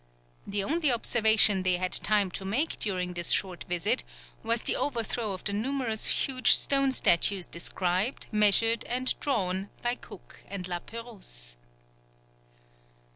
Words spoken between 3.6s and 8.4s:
visit, was the overthrow of the numerous huge stone statues described,